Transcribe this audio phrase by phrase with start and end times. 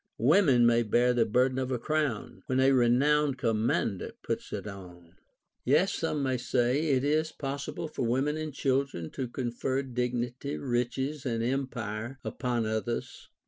[0.17, 5.13] Women may bear the burden of a crown, Wlien a renowned commander puts it on*
[5.63, 10.57] Yet some may say, it is possible for women and chil dren to confer dignity,
[10.57, 13.29] riches, and empire upon others.